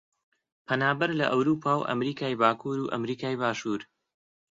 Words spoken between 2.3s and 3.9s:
باکوور و ئەمریکای باشوور